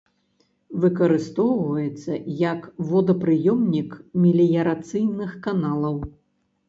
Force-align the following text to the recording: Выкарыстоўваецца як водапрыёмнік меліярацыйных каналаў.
Выкарыстоўваецца 0.85 2.11
як 2.43 2.65
водапрыёмнік 2.89 3.91
меліярацыйных 4.25 5.31
каналаў. 5.49 5.95